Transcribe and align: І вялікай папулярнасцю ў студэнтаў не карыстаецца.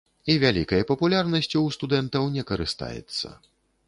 І 0.33 0.35
вялікай 0.43 0.85
папулярнасцю 0.91 1.49
ў 1.63 1.69
студэнтаў 1.75 2.25
не 2.39 2.43
карыстаецца. 2.53 3.35